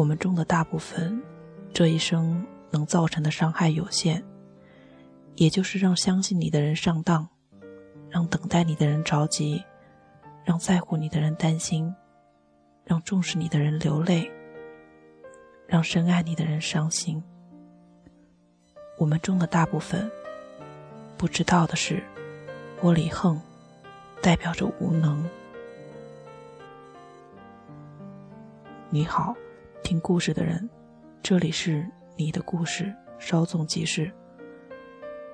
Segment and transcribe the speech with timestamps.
[0.00, 1.22] 我们中的大部分，
[1.74, 4.22] 这一生能造成的伤害有限，
[5.34, 7.28] 也就是让相信你的人上当，
[8.08, 9.62] 让等待你的人着急，
[10.42, 11.94] 让在乎你的人担心，
[12.82, 14.30] 让重视你的人流泪，
[15.66, 17.22] 让深爱你的人伤心。
[18.96, 20.10] 我们中的大部分，
[21.18, 22.02] 不知道的是，
[22.80, 23.38] 窝里横，
[24.22, 25.22] 代表着无能。
[28.88, 29.36] 你好，
[29.90, 30.70] 听故事的人，
[31.20, 34.08] 这里是你的故事，稍纵即逝。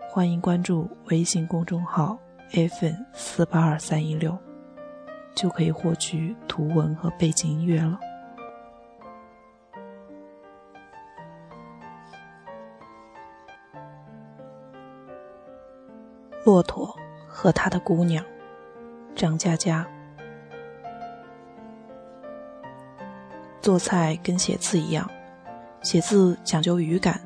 [0.09, 2.19] 欢迎关注微信公众号
[2.53, 4.35] “fn 四八二三一六”，
[5.37, 8.01] 就可以获取图文和背景音乐了。
[16.47, 16.97] 骆驼
[17.29, 18.25] 和他的姑娘，
[19.15, 19.87] 张嘉佳。
[23.67, 25.11] 做菜跟写字一样，
[25.83, 27.21] 写字讲究语感，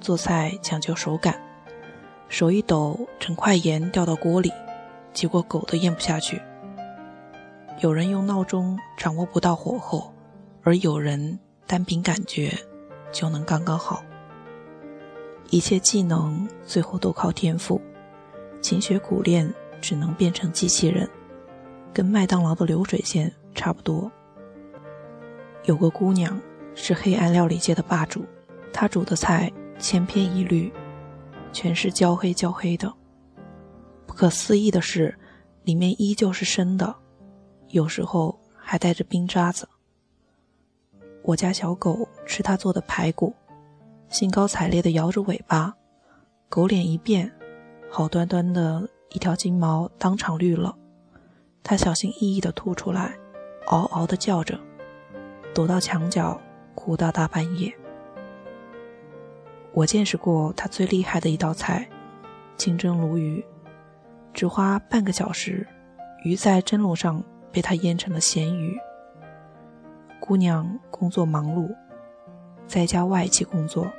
[0.00, 1.38] 做菜讲究手感。
[2.30, 4.50] 手一抖，整块盐掉到锅里，
[5.12, 6.40] 结果狗都咽不下去。
[7.80, 10.10] 有人用闹钟掌握不到火候，
[10.62, 12.50] 而有人单凭感觉
[13.12, 14.02] 就能刚刚好。
[15.50, 17.78] 一切技能最后都靠天赋，
[18.62, 19.46] 勤学苦练
[19.82, 21.06] 只能变成机器人，
[21.92, 24.10] 跟麦当劳的流水线差不多。
[25.64, 26.40] 有个姑娘
[26.74, 28.24] 是黑暗料理界的霸主，
[28.72, 30.72] 她煮的菜千篇一律，
[31.52, 32.92] 全是焦黑焦黑的。
[34.06, 35.16] 不可思议的是，
[35.62, 36.94] 里面依旧是生的，
[37.68, 39.68] 有时候还带着冰渣子。
[41.22, 43.32] 我家小狗吃她做的排骨，
[44.08, 45.72] 兴高采烈地摇着尾巴，
[46.48, 47.32] 狗脸一变，
[47.88, 50.76] 好端端的一条金毛当场绿了，
[51.62, 53.16] 它小心翼翼地吐出来，
[53.68, 54.58] 嗷嗷地叫着。
[55.54, 56.40] 躲到墙角，
[56.74, 57.72] 哭到大半夜。
[59.72, 61.88] 我见识过他最厉害的一道菜——
[62.56, 63.44] 清蒸鲈鱼，
[64.32, 65.66] 只花半个小时，
[66.24, 68.76] 鱼在蒸笼上被他腌成了咸鱼。
[70.20, 71.74] 姑娘工作忙碌，
[72.66, 73.90] 在家外企工作，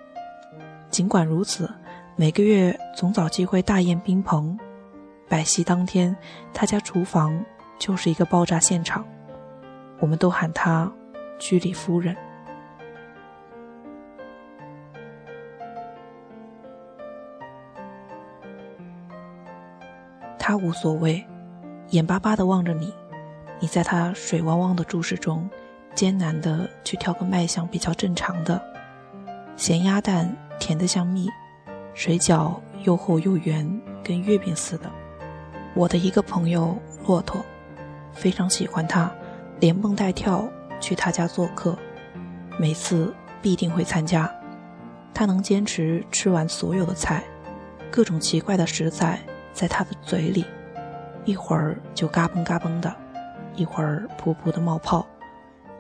[0.90, 1.69] 尽管如此，
[2.16, 4.58] 每个月总找机会大宴宾朋。
[5.28, 6.16] 摆席当天，
[6.53, 7.44] 他家厨房
[7.80, 9.03] 就是一个爆炸现场，
[10.00, 10.92] 我们都喊他。
[11.39, 12.16] 居里夫人，
[20.39, 21.25] 他无所谓，
[21.89, 22.94] 眼巴巴的望着你，
[23.59, 25.49] 你在他水汪汪的注视中，
[25.94, 28.61] 艰难的去挑个卖相比较正常的，
[29.55, 31.27] 咸鸭蛋甜的像蜜，
[31.94, 34.89] 水饺又厚又圆，跟月饼似的。
[35.75, 37.44] 我的一个朋友骆驼，
[38.13, 39.11] 非常喜欢他，
[39.59, 40.47] 连蹦带跳。
[40.83, 41.79] 去他家做客，
[42.59, 44.29] 每次必定会参加。
[45.13, 47.23] 他能坚持吃完所有的菜，
[47.89, 49.21] 各种奇怪的食材
[49.53, 50.44] 在他的嘴里，
[51.23, 52.94] 一会儿就嘎嘣嘎嘣的，
[53.55, 55.07] 一会儿噗噗的冒泡。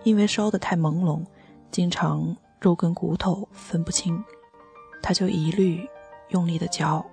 [0.03, 1.21] 因为烧得太朦胧，
[1.69, 4.23] 经常肉跟骨头分不清，
[5.01, 5.85] 他就一律
[6.29, 7.05] 用力的嚼，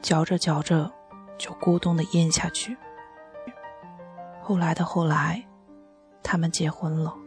[0.00, 0.88] 嚼着嚼着
[1.36, 2.76] 就咕咚的咽下去。
[4.40, 5.44] 后来的后来。
[6.26, 7.25] 他们结婚了。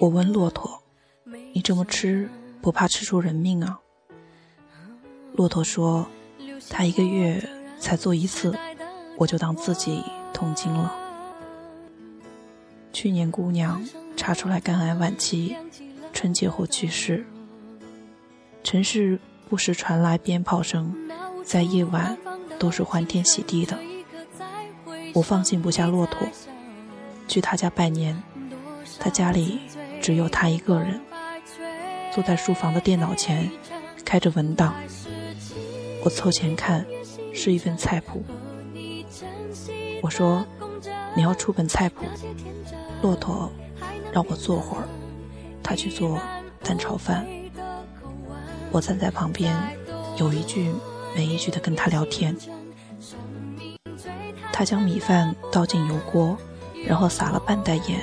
[0.00, 0.82] 我问骆驼
[1.54, 2.28] ：“你这么吃，
[2.60, 3.80] 不怕吃出人命啊？”
[5.34, 6.06] 骆驼说
[6.68, 7.42] ：“他一个月
[7.78, 8.54] 才做一次，
[9.16, 10.94] 我就当自己痛经了。”
[12.92, 13.82] 去年姑娘
[14.16, 15.56] 查出来肝癌晚期，
[16.12, 17.24] 春节后去世。
[18.62, 19.18] 城市
[19.48, 20.94] 不时传来鞭炮声，
[21.44, 22.16] 在夜晚
[22.64, 23.78] 都是欢天喜地的。
[25.12, 26.26] 我放心不下骆驼，
[27.28, 28.22] 去他家拜年。
[28.98, 29.60] 他家里
[30.00, 30.98] 只有他一个人，
[32.10, 33.50] 坐在书房的电脑前，
[34.02, 34.74] 开着文档。
[36.02, 36.86] 我凑前看，
[37.34, 38.24] 是一份菜谱，
[40.00, 40.42] 我说
[41.14, 42.06] ：“你要出本菜谱。”
[43.02, 43.52] 骆驼
[44.10, 44.88] 让我坐会儿，
[45.62, 46.18] 他去做
[46.62, 47.26] 蛋炒饭。
[48.72, 49.54] 我站在旁边，
[50.16, 50.72] 有一句
[51.14, 52.36] 没一句的跟他聊天。
[54.52, 56.36] 他将米饭倒进油锅，
[56.86, 58.00] 然后撒了半袋盐，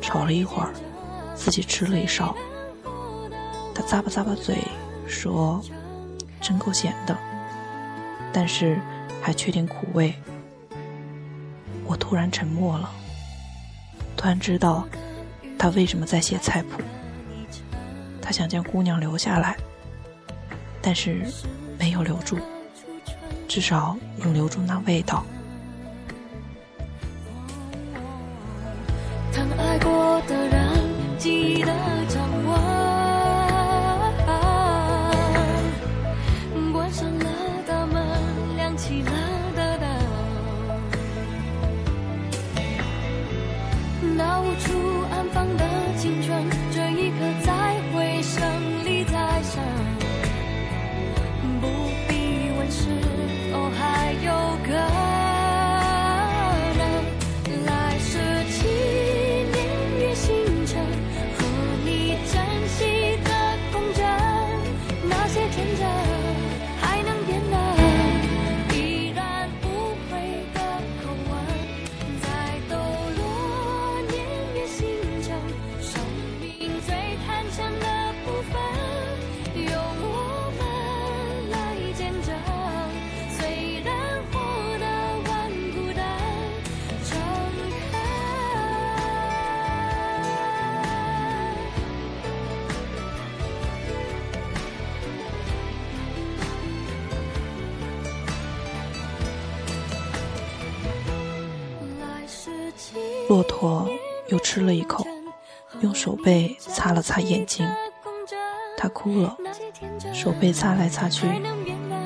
[0.00, 0.70] 炒了一会儿，
[1.34, 2.36] 自己吃了一勺。
[3.74, 4.58] 他咂巴咂巴嘴，
[5.06, 5.62] 说
[6.42, 7.16] ：“真够咸的，
[8.32, 8.78] 但是
[9.22, 10.14] 还缺点苦味。”
[11.86, 12.90] 我突然沉默了，
[14.14, 14.86] 突然知道
[15.58, 16.82] 他为什么在写菜谱。
[18.20, 19.56] 他想将姑娘留下来，
[20.82, 21.24] 但是
[21.78, 22.38] 没有留住，
[23.46, 25.24] 至少能留住那味道。
[103.28, 103.86] 骆驼
[104.28, 105.06] 又吃了一口，
[105.80, 107.68] 用手背擦了擦眼睛，
[108.76, 109.36] 他哭了，
[110.14, 111.26] 手背擦来擦去，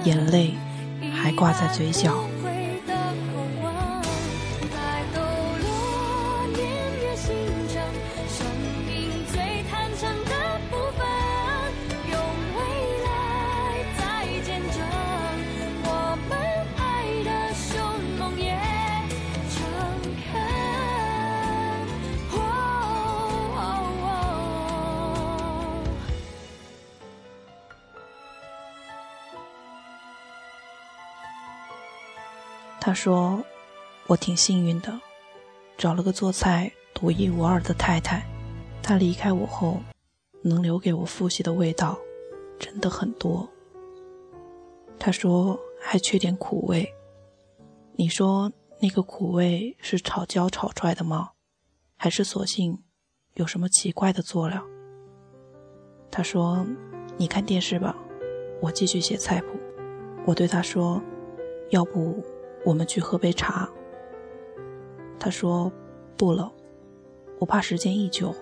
[0.04, 0.54] 眼泪
[1.14, 2.12] 还挂在嘴角。
[32.92, 33.42] 他说
[34.06, 35.00] ：“我挺幸运的，
[35.78, 38.22] 找了个做菜独一无二的太太。
[38.82, 39.80] 她离开我后，
[40.42, 41.98] 能留给我复习的味道，
[42.58, 43.48] 真的很多。”
[45.00, 46.86] 他说：“还缺点苦味。
[47.94, 51.30] 你说那个苦味是炒焦炒出来的吗？
[51.96, 52.82] 还是索性
[53.36, 54.62] 有什么奇怪的佐料？”
[56.12, 56.66] 他说
[57.16, 57.96] ：“你看电视吧，
[58.60, 59.58] 我继续写菜谱。”
[60.28, 61.00] 我对他说
[61.72, 62.22] ：“要不……”
[62.64, 63.68] 我们去喝杯茶。
[65.18, 65.70] 他说
[66.16, 66.52] ：“不了，
[67.38, 68.34] 我怕时间一久，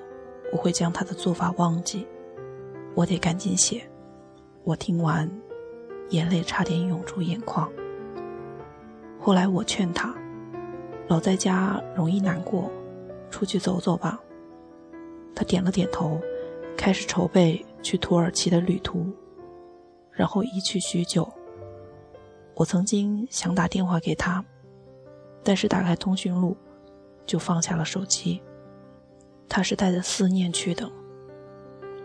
[0.52, 2.06] 我会将他的做法忘记。
[2.94, 3.82] 我得赶紧写。”
[4.64, 5.30] 我听完，
[6.10, 7.70] 眼泪差点涌出眼眶。
[9.18, 10.14] 后来我劝他
[11.08, 12.70] ：“老在家容易难过，
[13.30, 14.20] 出去走走吧。”
[15.34, 16.20] 他点了点头，
[16.76, 19.06] 开始筹备去土耳其的旅途，
[20.12, 21.26] 然后一去许久。
[22.60, 24.44] 我曾经想打电话给他，
[25.42, 26.54] 但是打开通讯录，
[27.24, 28.38] 就放下了手机。
[29.48, 30.86] 他是带着思念去的，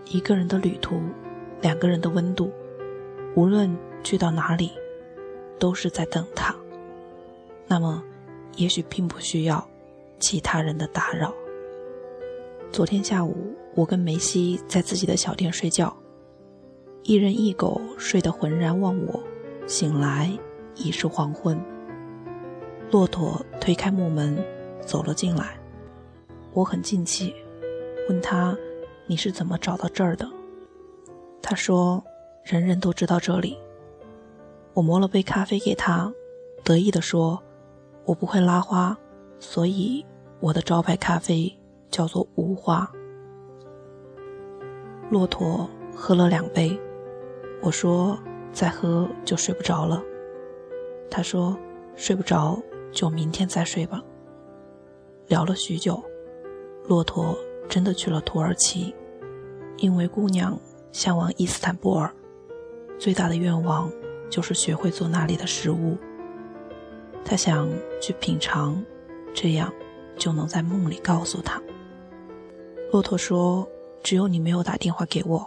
[0.06, 1.02] 一个人的旅途，
[1.60, 2.54] 两个人的温度，
[3.36, 4.72] 无论去到哪里，
[5.60, 6.56] 都是在等他。
[7.68, 8.02] 那么，
[8.56, 9.68] 也许并不需要
[10.22, 11.34] 其他人的打扰。
[12.72, 15.94] 昨天下午，我跟梅西在自己的小店睡觉，
[17.04, 19.22] 一人一狗睡得浑然忘我。
[19.68, 20.32] 醒来
[20.76, 21.60] 已是黄昏。
[22.92, 24.38] 骆驼推开木门，
[24.86, 25.58] 走了进来。
[26.54, 27.34] 我很惊奇，
[28.08, 28.56] 问他
[29.08, 30.30] ：“你是怎么找到这儿的？”
[31.42, 32.04] 他说
[32.46, 33.58] ：“人人都知道这里。”
[34.74, 36.14] 我磨了杯咖啡给他，
[36.64, 37.42] 得意地说
[38.06, 38.96] ：“我不会拉花，
[39.40, 40.06] 所以
[40.40, 41.52] 我的招牌咖啡
[41.90, 42.90] 叫做无花。”
[45.10, 46.80] 骆驼喝了两杯，
[47.62, 48.18] 我说。
[48.56, 50.02] 再喝就睡不着了，
[51.12, 51.58] 他说
[51.98, 52.58] ：“睡不着
[52.94, 54.02] 就明天再睡吧。”
[55.28, 56.02] 聊了许久，
[56.88, 58.96] 骆驼真的去了土耳其，
[59.76, 60.58] 因为姑娘
[60.94, 62.10] 向往伊斯坦布尔，
[62.98, 63.92] 最大的愿望
[64.30, 65.98] 就是学会做那里的食物。
[67.26, 67.70] 他想
[68.02, 68.82] 去品尝，
[69.34, 69.74] 这样
[70.16, 71.62] 就能在梦里告诉他。
[72.94, 73.68] 骆驼说
[74.02, 75.46] ：“只有你没有打电话给我，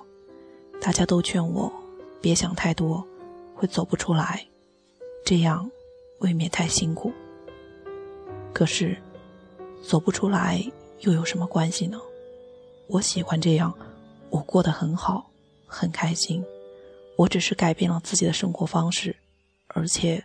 [0.79, 1.73] 大家都劝我
[2.21, 3.07] 别想太多，
[3.55, 4.47] 会走不出来，
[5.25, 5.71] 这样
[6.19, 7.13] 未免太辛苦。
[8.53, 8.97] 可是，
[9.87, 10.63] 走不出来
[11.01, 12.01] 又有什么关系呢？
[12.89, 13.73] 我喜欢这样，
[14.31, 15.31] 我过得很好，
[15.67, 16.45] 很开心。
[17.17, 19.15] 我只是改变了自己的生活方式，
[19.69, 20.25] 而且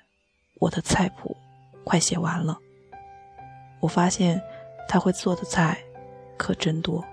[0.59, 1.35] 我的菜谱
[1.83, 2.57] 快写完了。
[3.79, 4.41] 我发现
[4.87, 5.83] 他会做的菜
[6.37, 7.03] 可真多。”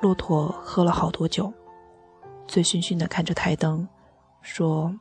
[0.00, 1.52] 骆驼喝了好多酒，
[2.46, 3.88] 醉醺醺的看着台灯，
[4.42, 4.94] 说：“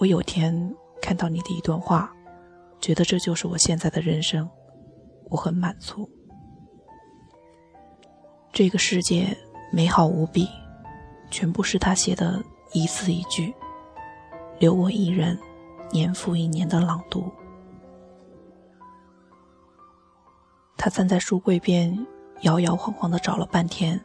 [0.00, 2.10] 我有天看到你的一段话，
[2.80, 4.48] 觉得这就是我现在的人生，
[5.28, 6.08] 我很满足。
[8.52, 9.36] 这个世界
[9.70, 10.48] 美好无比，
[11.30, 13.54] 全部是他写的一字一句，
[14.58, 15.38] 留我一人，
[15.92, 17.30] 年复一年的朗读。”
[20.78, 22.06] 他站在书柜边。
[22.42, 24.00] 摇摇晃晃的找了半天，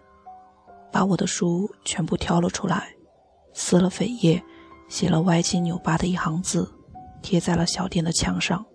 [0.92, 2.96] 把我的书全部挑了出来，
[3.54, 4.44] 撕了扉页，
[4.88, 6.68] 写了歪七扭八的一行字，
[7.22, 8.66] 贴在了小店的墙上。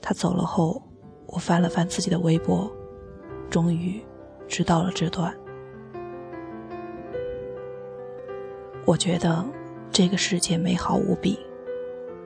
[0.00, 0.82] 他走了后，
[1.26, 2.70] 我翻了翻自己的微博，
[3.50, 4.02] 终于
[4.48, 5.34] 知道了这段。
[8.86, 9.44] 我觉得
[9.92, 11.38] 这个世界美好无比，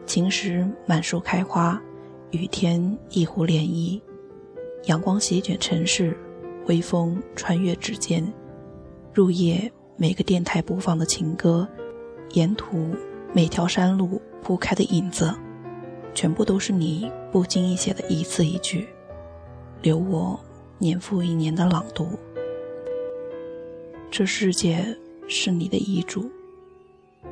[0.06, 1.82] 晴时满树开花，
[2.30, 4.00] 雨天一湖涟漪。
[4.86, 6.14] 阳光席卷城市，
[6.66, 8.22] 微风穿越指尖。
[9.14, 11.66] 入夜，每个电台播放的情歌，
[12.32, 12.94] 沿途
[13.32, 15.34] 每条山路铺开的影子，
[16.12, 18.86] 全部都是你不经意写的一字一句，
[19.80, 20.38] 留我
[20.78, 22.08] 年复一年的朗读。
[24.10, 24.84] 这世界
[25.26, 26.30] 是你的遗嘱，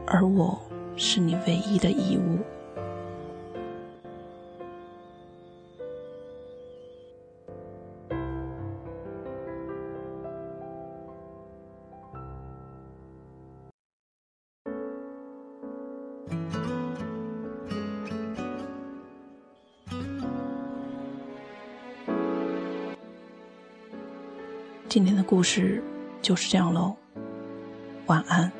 [0.06, 0.59] 而我
[0.97, 2.38] 是你唯一的遗物。
[24.92, 25.82] 今天的故事
[26.20, 26.94] 就是这样喽，
[28.08, 28.52] 晚安。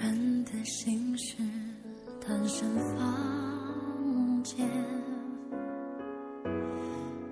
[0.00, 1.36] 人的心事，
[2.26, 2.66] 单身
[2.96, 4.66] 房间，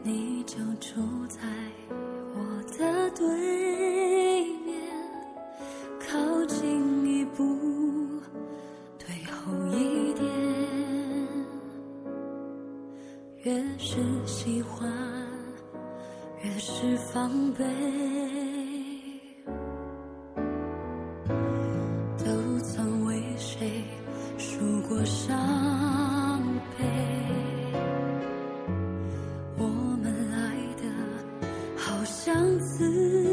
[0.02, 1.40] 你就住在。
[17.14, 17.64] 防备。
[22.18, 23.84] 都曾为谁
[24.36, 25.38] 数过伤
[26.76, 26.84] 悲？
[29.56, 29.64] 我
[30.02, 30.82] 们来的
[31.76, 33.23] 好相似